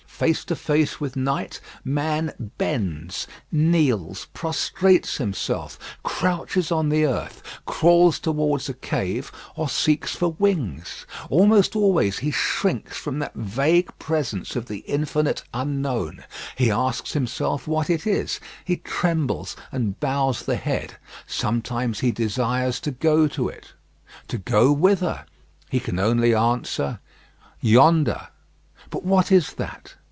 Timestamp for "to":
0.45-0.55, 22.81-22.91, 23.29-23.49, 24.27-24.37